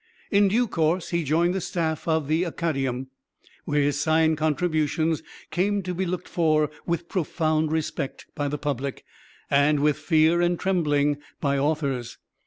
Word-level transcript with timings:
In 0.31 0.47
due 0.47 0.67
course 0.67 1.09
he 1.09 1.23
joined 1.23 1.53
the 1.53 1.61
staff 1.61 2.07
of 2.07 2.27
the 2.27 2.41
Acadæum, 2.41 3.09
where 3.65 3.83
his 3.83 4.01
signed 4.01 4.35
contributions 4.35 5.21
came 5.51 5.83
to 5.83 5.93
be 5.93 6.07
looked 6.07 6.27
for 6.27 6.71
with 6.87 7.07
profound 7.07 7.71
respect 7.71 8.25
by 8.33 8.47
the 8.47 8.57
public 8.57 9.05
and 9.51 9.79
with 9.79 9.99
fear 9.99 10.41
and 10.41 10.59
trembling 10.59 11.17
by 11.39 11.59
authors. 11.59 12.17